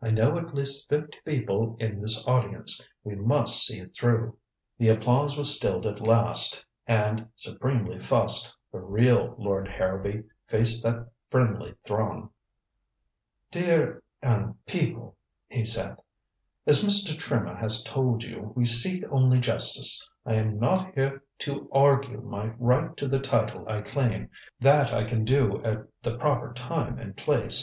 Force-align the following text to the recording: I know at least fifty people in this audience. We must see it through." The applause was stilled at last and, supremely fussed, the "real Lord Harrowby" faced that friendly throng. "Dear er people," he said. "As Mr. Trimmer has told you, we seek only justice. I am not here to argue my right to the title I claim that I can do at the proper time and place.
I 0.00 0.08
know 0.10 0.38
at 0.38 0.54
least 0.54 0.88
fifty 0.88 1.18
people 1.26 1.76
in 1.78 2.00
this 2.00 2.26
audience. 2.26 2.88
We 3.02 3.16
must 3.16 3.66
see 3.66 3.80
it 3.80 3.94
through." 3.94 4.34
The 4.78 4.88
applause 4.88 5.36
was 5.36 5.54
stilled 5.54 5.84
at 5.84 6.00
last 6.06 6.64
and, 6.86 7.28
supremely 7.36 8.00
fussed, 8.00 8.56
the 8.72 8.78
"real 8.78 9.34
Lord 9.36 9.68
Harrowby" 9.68 10.24
faced 10.48 10.82
that 10.84 11.10
friendly 11.28 11.74
throng. 11.84 12.30
"Dear 13.50 14.02
er 14.24 14.54
people," 14.66 15.18
he 15.48 15.66
said. 15.66 15.98
"As 16.66 16.82
Mr. 16.82 17.14
Trimmer 17.18 17.54
has 17.56 17.84
told 17.84 18.22
you, 18.22 18.54
we 18.56 18.64
seek 18.64 19.04
only 19.10 19.38
justice. 19.38 20.08
I 20.24 20.36
am 20.36 20.58
not 20.58 20.94
here 20.94 21.22
to 21.40 21.68
argue 21.74 22.22
my 22.22 22.54
right 22.58 22.96
to 22.96 23.06
the 23.06 23.20
title 23.20 23.68
I 23.68 23.82
claim 23.82 24.30
that 24.60 24.94
I 24.94 25.04
can 25.04 25.26
do 25.26 25.62
at 25.62 25.86
the 26.00 26.16
proper 26.16 26.54
time 26.54 26.98
and 26.98 27.14
place. 27.14 27.62